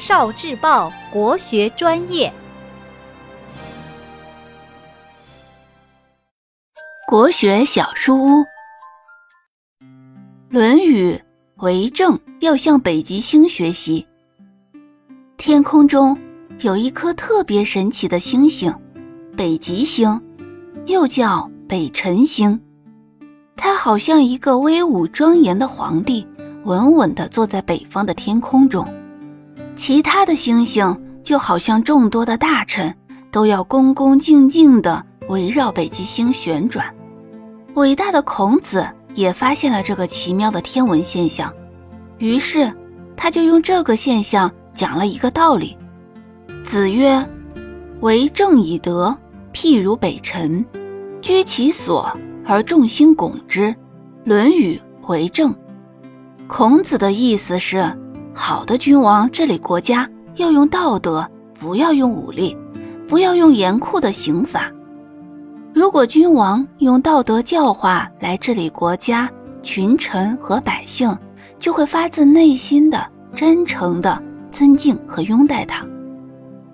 [0.00, 2.32] 少智报国学专业，
[7.06, 8.28] 国学小书屋，
[10.48, 11.12] 《论语》
[11.56, 14.06] 为政要向北极星学习。
[15.36, 16.16] 天空中
[16.60, 18.74] 有一颗特别神奇的星星——
[19.36, 20.18] 北极星，
[20.86, 22.58] 又叫北辰星。
[23.54, 26.26] 它好像一个威武庄严的皇帝，
[26.64, 28.88] 稳稳地坐在北方的天空中。
[29.80, 30.94] 其他的星星
[31.24, 32.94] 就好像众多的大臣，
[33.30, 36.84] 都要恭恭敬敬地围绕北极星旋转。
[37.76, 41.50] 伟大的孔子也发现了这个奇妙的天文现象，
[42.18, 42.70] 于是
[43.16, 45.74] 他就用这个现象讲了一个道理。
[46.62, 47.26] 子曰
[48.00, 49.16] ：“为政以德，
[49.54, 50.62] 譬如北辰，
[51.22, 53.68] 居其所而众星拱之。”
[54.24, 54.78] 《论语·
[55.08, 55.50] 为政》。
[56.46, 57.90] 孔子的意思是。
[58.32, 62.56] 好的君王治理国家要用道德，不要用武力，
[63.06, 64.70] 不要用严酷的刑罚。
[65.74, 69.30] 如果君王用道德教化来治理国家、
[69.62, 71.16] 群臣和百姓，
[71.58, 74.20] 就会发自内心的、真诚的
[74.50, 75.84] 尊敬和拥戴他。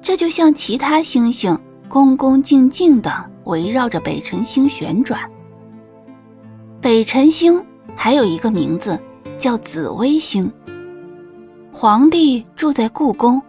[0.00, 1.56] 这就像其他星星
[1.88, 3.12] 恭恭敬敬地
[3.44, 5.20] 围绕着北辰星旋转。
[6.80, 7.64] 北辰星
[7.94, 8.98] 还有一个名字
[9.38, 10.50] 叫紫微星。
[11.82, 13.42] 皇帝住在故宫，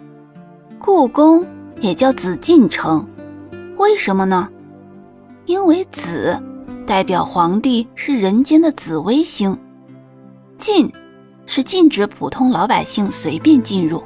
[0.80, 1.46] 故宫
[1.82, 3.08] 也叫紫禁城，
[3.78, 4.50] 为什么呢？
[5.46, 6.36] 因为紫
[6.84, 9.56] 代表皇帝是人间的紫微星，
[10.58, 10.92] 禁
[11.46, 14.04] 是禁止普通老百姓随便进入，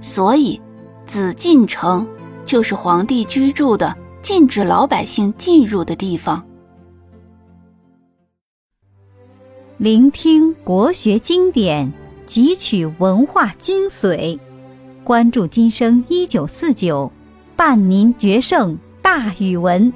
[0.00, 0.60] 所以
[1.06, 2.04] 紫禁城
[2.44, 6.44] 就是皇帝居住的禁止老百姓进入的地方。
[9.76, 12.01] 聆听国学经典。
[12.32, 14.38] 汲取文化精髓，
[15.04, 17.12] 关注今生一九四九，
[17.56, 19.92] 伴您决胜大语文。